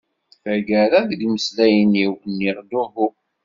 [0.43, 3.07] Taggara deg imeslayen-iw, nniɣ-d uhu.